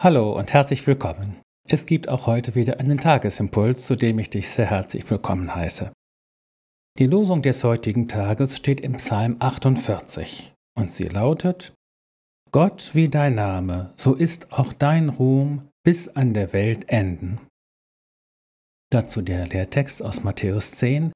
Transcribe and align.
Hallo 0.00 0.30
und 0.38 0.52
herzlich 0.52 0.86
willkommen. 0.86 1.42
Es 1.68 1.84
gibt 1.84 2.08
auch 2.08 2.28
heute 2.28 2.54
wieder 2.54 2.78
einen 2.78 2.98
Tagesimpuls, 2.98 3.84
zu 3.84 3.96
dem 3.96 4.20
ich 4.20 4.30
dich 4.30 4.48
sehr 4.48 4.70
herzlich 4.70 5.10
willkommen 5.10 5.52
heiße. 5.52 5.92
Die 7.00 7.08
Losung 7.08 7.42
des 7.42 7.64
heutigen 7.64 8.06
Tages 8.06 8.56
steht 8.56 8.80
im 8.80 8.98
Psalm 8.98 9.38
48 9.40 10.54
und 10.78 10.92
sie 10.92 11.08
lautet: 11.08 11.74
Gott 12.52 12.92
wie 12.94 13.08
dein 13.08 13.34
Name, 13.34 13.92
so 13.96 14.14
ist 14.14 14.52
auch 14.52 14.72
dein 14.72 15.08
Ruhm 15.08 15.68
bis 15.82 16.06
an 16.06 16.32
der 16.32 16.52
Welt 16.52 16.88
enden. 16.88 17.40
Dazu 18.92 19.20
der 19.20 19.48
Lehrtext 19.48 20.00
aus 20.00 20.22
Matthäus 20.22 20.76
10. 20.76 21.10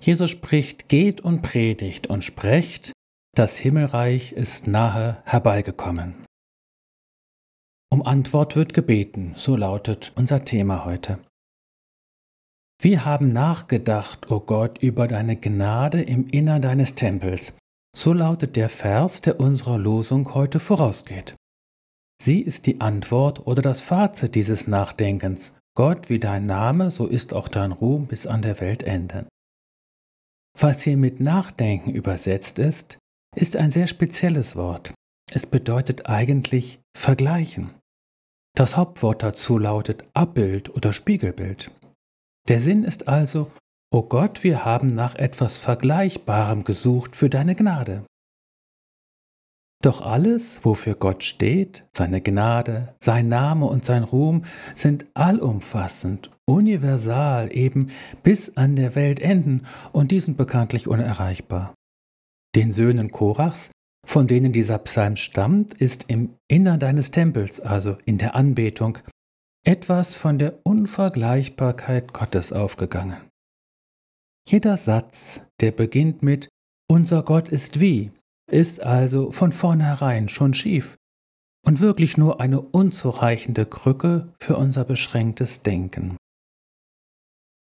Jesus 0.00 0.32
spricht: 0.32 0.88
Geht 0.88 1.20
und 1.20 1.42
predigt 1.42 2.08
und 2.08 2.24
sprecht, 2.24 2.90
das 3.36 3.56
Himmelreich 3.56 4.32
ist 4.32 4.66
nahe 4.66 5.22
herbeigekommen. 5.24 6.26
Um 7.92 8.02
Antwort 8.02 8.56
wird 8.56 8.74
gebeten, 8.74 9.32
so 9.36 9.56
lautet 9.56 10.12
unser 10.16 10.44
Thema 10.44 10.84
heute. 10.84 11.18
Wir 12.80 13.04
haben 13.04 13.32
nachgedacht, 13.32 14.30
o 14.30 14.36
oh 14.36 14.40
Gott, 14.40 14.82
über 14.82 15.08
deine 15.08 15.36
Gnade 15.36 16.02
im 16.02 16.28
Innern 16.28 16.60
deines 16.60 16.94
Tempels. 16.94 17.56
So 17.96 18.12
lautet 18.12 18.56
der 18.56 18.68
Vers, 18.68 19.22
der 19.22 19.40
unserer 19.40 19.78
Losung 19.78 20.34
heute 20.34 20.58
vorausgeht. 20.58 21.34
Sie 22.22 22.40
ist 22.40 22.66
die 22.66 22.80
Antwort 22.80 23.46
oder 23.46 23.62
das 23.62 23.80
Fazit 23.80 24.34
dieses 24.34 24.66
Nachdenkens. 24.66 25.54
Gott, 25.74 26.08
wie 26.10 26.18
dein 26.18 26.46
Name, 26.46 26.90
so 26.90 27.06
ist 27.06 27.32
auch 27.32 27.48
dein 27.48 27.72
Ruhm 27.72 28.06
bis 28.06 28.26
an 28.26 28.42
der 28.42 28.60
Welt 28.60 28.82
enden. 28.82 29.26
Was 30.58 30.82
hier 30.82 30.96
mit 30.96 31.20
Nachdenken 31.20 31.90
übersetzt 31.90 32.58
ist, 32.58 32.98
ist 33.34 33.56
ein 33.56 33.70
sehr 33.70 33.86
spezielles 33.86 34.56
Wort. 34.56 34.92
Es 35.30 35.46
bedeutet 35.46 36.06
eigentlich 36.06 36.80
vergleichen. 36.96 37.74
Das 38.54 38.76
Hauptwort 38.76 39.22
dazu 39.22 39.58
lautet 39.58 40.04
Abbild 40.14 40.70
oder 40.74 40.92
Spiegelbild. 40.92 41.70
Der 42.48 42.60
Sinn 42.60 42.84
ist 42.84 43.08
also, 43.08 43.50
O 43.92 44.02
Gott, 44.02 44.44
wir 44.44 44.64
haben 44.64 44.94
nach 44.94 45.14
etwas 45.14 45.56
Vergleichbarem 45.56 46.64
gesucht 46.64 47.16
für 47.16 47.28
deine 47.28 47.54
Gnade. 47.54 48.04
Doch 49.82 50.00
alles, 50.00 50.64
wofür 50.64 50.94
Gott 50.94 51.22
steht, 51.22 51.84
seine 51.92 52.20
Gnade, 52.20 52.94
sein 53.00 53.28
Name 53.28 53.66
und 53.66 53.84
sein 53.84 54.04
Ruhm, 54.04 54.44
sind 54.74 55.06
allumfassend, 55.14 56.30
universal, 56.46 57.54
eben 57.54 57.90
bis 58.22 58.56
an 58.56 58.74
der 58.74 58.94
Welt 58.94 59.20
enden 59.20 59.66
und 59.92 60.10
die 60.12 60.20
sind 60.20 60.36
bekanntlich 60.36 60.88
unerreichbar. 60.88 61.74
Den 62.54 62.72
Söhnen 62.72 63.10
Korachs 63.10 63.70
von 64.16 64.26
denen 64.26 64.50
dieser 64.50 64.78
Psalm 64.78 65.16
stammt, 65.16 65.74
ist 65.74 66.08
im 66.08 66.38
Innern 66.48 66.80
deines 66.80 67.10
Tempels, 67.10 67.60
also 67.60 67.98
in 68.06 68.16
der 68.16 68.34
Anbetung, 68.34 68.96
etwas 69.62 70.14
von 70.14 70.38
der 70.38 70.64
Unvergleichbarkeit 70.64 72.14
Gottes 72.14 72.50
aufgegangen. 72.50 73.20
Jeder 74.48 74.78
Satz, 74.78 75.42
der 75.60 75.70
beginnt 75.70 76.22
mit 76.22 76.48
Unser 76.90 77.24
Gott 77.24 77.50
ist 77.50 77.78
wie, 77.78 78.10
ist 78.50 78.80
also 78.80 79.32
von 79.32 79.52
vornherein 79.52 80.30
schon 80.30 80.54
schief 80.54 80.96
und 81.66 81.80
wirklich 81.80 82.16
nur 82.16 82.40
eine 82.40 82.62
unzureichende 82.62 83.66
Krücke 83.66 84.32
für 84.40 84.56
unser 84.56 84.86
beschränktes 84.86 85.62
Denken. 85.62 86.16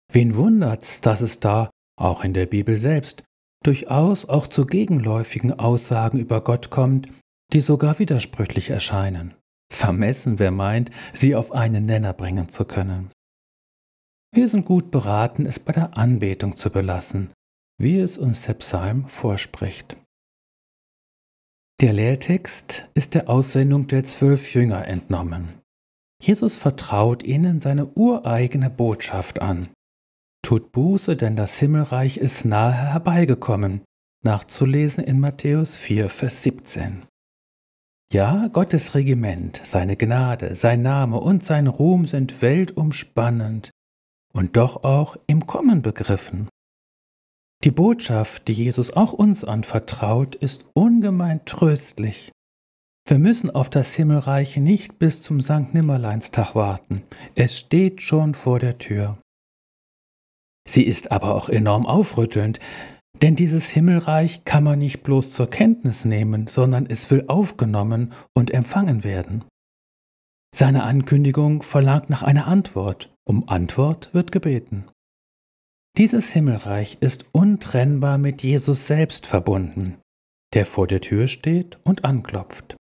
Wen 0.10 0.38
wundert's, 0.38 1.02
dass 1.02 1.20
es 1.20 1.42
da, 1.42 1.70
auch 2.00 2.24
in 2.24 2.34
der 2.34 2.46
Bibel 2.46 2.78
selbst, 2.78 3.26
durchaus 3.66 4.26
auch 4.28 4.48
zu 4.48 4.66
gegenläufigen 4.66 5.54
Aussagen 5.54 6.20
über 6.20 6.42
Gott 6.42 6.70
kommt, 6.70 7.10
die 7.54 7.62
sogar 7.62 8.00
widersprüchlich 8.00 8.70
erscheinen. 8.70 9.34
Vermessen, 9.74 10.40
wer 10.40 10.52
meint, 10.52 10.92
sie 11.14 11.36
auf 11.36 11.52
einen 11.52 11.86
Nenner 11.86 12.14
bringen 12.14 12.50
zu 12.50 12.66
können. 12.66 13.12
Wir 14.34 14.48
sind 14.48 14.66
gut 14.66 14.92
beraten, 14.92 15.46
es 15.46 15.60
bei 15.60 15.74
der 15.74 15.98
Anbetung 15.98 16.56
zu 16.56 16.70
belassen, 16.70 17.32
wie 17.80 18.00
es 18.00 18.18
uns 18.18 18.44
der 18.44 18.54
Psalm 18.56 19.08
vorspricht. 19.08 19.98
Der 21.82 21.94
Lehrtext 21.94 22.88
ist 22.94 23.16
der 23.16 23.30
Aussendung 23.30 23.88
der 23.88 24.06
zwölf 24.06 24.54
Jünger 24.54 24.88
entnommen. 24.88 25.62
Jesus 26.22 26.56
vertraut 26.56 27.24
ihnen 27.24 27.60
seine 27.60 27.88
ureigene 27.96 28.70
Botschaft 28.70 29.42
an, 29.42 29.70
Tut 30.46 30.74
Buße, 30.74 31.16
denn 31.16 31.36
das 31.36 31.58
Himmelreich 31.58 32.18
ist 32.18 32.46
nahe 32.46 32.72
herbeigekommen. 32.72 33.82
Nachzulesen 34.24 35.04
in 35.04 35.20
Matthäus 35.20 35.76
4, 35.76 36.08
Vers 36.08 36.44
17. 36.44 37.08
Ja, 38.14 38.48
Gottes 38.50 38.94
Regiment, 38.94 39.60
seine 39.64 39.98
Gnade, 39.98 40.54
sein 40.54 40.84
Name 40.84 41.20
und 41.20 41.44
sein 41.44 41.66
Ruhm 41.66 42.06
sind 42.06 42.44
weltumspannend 42.44 43.72
und 44.34 44.56
doch 44.56 44.84
auch 44.84 45.18
im 45.26 45.48
Kommen 45.48 45.82
begriffen. 45.82 46.48
Die 47.64 47.72
Botschaft, 47.72 48.48
die 48.48 48.54
Jesus 48.54 48.92
auch 48.92 49.14
uns 49.14 49.44
anvertraut, 49.44 50.36
ist 50.36 50.68
ungemein 50.76 51.44
tröstlich. 51.46 52.32
Wir 53.08 53.18
müssen 53.18 53.50
auf 53.50 53.72
das 53.72 53.96
Himmelreich 53.96 54.58
nicht 54.58 55.00
bis 55.00 55.24
zum 55.24 55.42
Sankt 55.42 55.74
Nimmerleinstag 55.74 56.54
warten. 56.54 57.02
Es 57.34 57.58
steht 57.58 58.04
schon 58.04 58.36
vor 58.36 58.60
der 58.60 58.78
Tür. 58.78 59.18
Sie 60.68 60.84
ist 60.84 61.12
aber 61.12 61.36
auch 61.36 61.50
enorm 61.50 61.86
aufrüttelnd, 61.86 62.60
denn 63.22 63.36
dieses 63.36 63.70
Himmelreich 63.70 64.44
kann 64.46 64.64
man 64.64 64.80
nicht 64.80 65.04
bloß 65.04 65.32
zur 65.32 65.50
Kenntnis 65.50 66.06
nehmen, 66.06 66.48
sondern 66.48 66.86
es 66.86 67.10
will 67.12 67.26
aufgenommen 67.28 68.14
und 68.34 68.52
empfangen 68.52 69.04
werden. 69.04 69.46
Seine 70.56 70.84
Ankündigung 70.84 71.64
verlangt 71.64 72.10
nach 72.10 72.24
einer 72.24 72.48
Antwort, 72.48 73.14
um 73.26 73.48
Antwort 73.48 74.14
wird 74.14 74.32
gebeten. 74.32 74.86
Dieses 75.98 76.30
Himmelreich 76.30 76.98
ist 77.00 77.26
untrennbar 77.32 78.18
mit 78.18 78.44
Jesus 78.44 78.88
selbst 78.88 79.28
verbunden, 79.28 79.98
der 80.54 80.66
vor 80.66 80.88
der 80.88 81.02
Tür 81.02 81.28
steht 81.28 81.80
und 81.84 82.04
anklopft. 82.04 82.76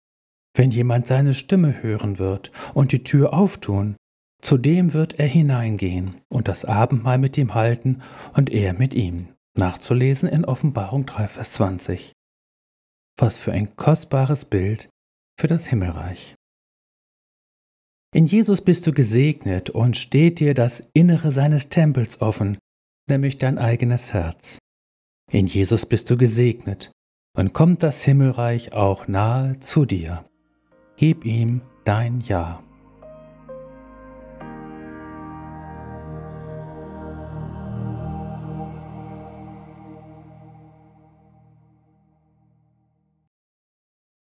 Wenn 0.56 0.72
jemand 0.72 1.08
seine 1.08 1.34
Stimme 1.34 1.82
hören 1.82 2.18
wird 2.20 2.52
und 2.74 2.92
die 2.92 3.04
Tür 3.04 3.34
auftun, 3.34 3.96
zu 4.44 4.58
dem 4.58 4.94
wird 4.94 5.20
er 5.20 5.28
hineingehen 5.28 6.22
und 6.28 6.48
das 6.48 6.66
Abendmahl 6.66 7.18
mit 7.18 7.38
ihm 7.38 7.56
halten 7.56 8.02
und 8.34 8.50
er 8.50 8.74
mit 8.74 8.94
ihm. 8.94 9.30
Nachzulesen 9.58 10.28
in 10.28 10.46
Offenbarung 10.46 11.06
3, 11.06 11.28
Vers 11.30 11.54
20. 11.54 12.12
Was 13.18 13.38
für 13.38 13.54
ein 13.54 13.76
kostbares 13.76 14.46
Bild 14.46 14.90
für 15.40 15.48
das 15.48 15.68
Himmelreich. 15.68 16.36
In 18.14 18.26
Jesus 18.26 18.62
bist 18.62 18.86
du 18.86 18.92
gesegnet 18.92 19.70
und 19.70 19.98
steht 19.98 20.40
dir 20.40 20.54
das 20.54 20.82
Innere 20.94 21.32
seines 21.32 21.70
Tempels 21.70 22.22
offen, 22.22 22.58
nämlich 23.08 23.38
dein 23.38 23.58
eigenes 23.58 24.14
Herz. 24.14 24.60
In 25.32 25.48
Jesus 25.48 25.86
bist 25.86 26.10
du 26.10 26.18
gesegnet 26.18 26.92
und 27.36 27.54
kommt 27.54 27.82
das 27.82 28.04
Himmelreich 28.04 28.74
auch 28.74 29.08
nahe 29.08 29.60
zu 29.62 29.86
dir. 29.86 30.26
Gib 30.98 31.26
ihm 31.26 31.62
dein 31.86 32.20
Ja. 32.22 32.62